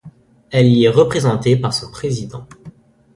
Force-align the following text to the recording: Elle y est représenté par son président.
Elle 0.49 0.65
y 0.69 0.85
est 0.85 0.89
représenté 0.89 1.57
par 1.57 1.75
son 1.75 1.91
président. 1.91 2.47